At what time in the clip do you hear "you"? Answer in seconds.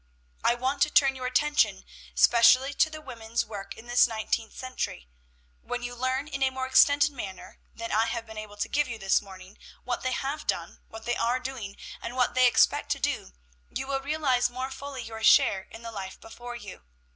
5.83-5.93, 8.87-8.97, 13.69-13.85, 16.55-16.81